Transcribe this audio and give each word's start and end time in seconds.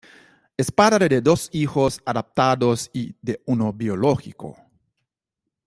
Es 0.57 0.71
padre 0.71 1.07
de 1.07 1.21
dos 1.21 1.47
hijos 1.53 2.01
adoptados 2.07 2.89
y 2.91 3.15
de 3.21 3.43
uno 3.45 3.71
biológico. 3.71 4.57